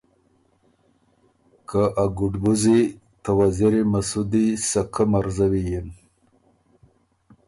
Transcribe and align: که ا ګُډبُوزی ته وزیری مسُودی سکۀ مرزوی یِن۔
که 1.69 1.81
ا 2.03 2.05
ګُډبُوزی 2.17 2.79
ته 3.23 3.31
وزیری 3.39 3.83
مسُودی 3.91 4.45
سکۀ 4.69 5.03
مرزوی 5.11 5.63
یِن۔ 5.69 5.87